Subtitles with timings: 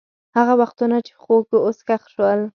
[0.37, 2.41] هغه وختونه چې خوږ وو، اوس ښخ شول.